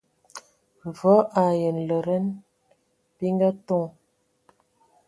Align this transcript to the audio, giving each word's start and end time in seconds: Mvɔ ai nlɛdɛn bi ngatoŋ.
Mvɔ 0.89 1.13
ai 1.41 1.59
nlɛdɛn 1.75 2.25
bi 3.17 3.25
ngatoŋ. 3.35 3.85